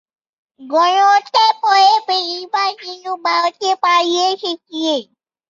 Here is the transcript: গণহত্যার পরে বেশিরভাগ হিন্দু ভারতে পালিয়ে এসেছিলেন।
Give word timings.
গণহত্যার 0.61 1.51
পরে 1.63 1.91
বেশিরভাগ 2.07 2.71
হিন্দু 2.85 3.13
ভারতে 3.25 3.69
পালিয়ে 3.83 4.25
এসেছিলেন। 4.33 5.01